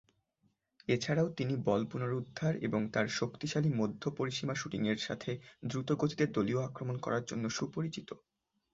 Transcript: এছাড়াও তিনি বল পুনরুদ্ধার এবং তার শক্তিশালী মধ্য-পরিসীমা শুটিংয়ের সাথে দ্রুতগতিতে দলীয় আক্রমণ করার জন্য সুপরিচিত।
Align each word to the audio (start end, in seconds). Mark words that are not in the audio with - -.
এছাড়াও 0.87 1.27
তিনি 1.37 1.53
বল 1.65 1.81
পুনরুদ্ধার 1.87 2.53
এবং 2.67 2.81
তার 2.93 3.07
শক্তিশালী 3.19 3.69
মধ্য-পরিসীমা 3.73 4.55
শুটিংয়ের 4.55 4.99
সাথে 4.99 5.31
দ্রুতগতিতে 5.65 6.25
দলীয় 6.35 6.61
আক্রমণ 6.63 6.95
করার 6.97 7.23
জন্য 7.25 7.45
সুপরিচিত। 7.49 8.09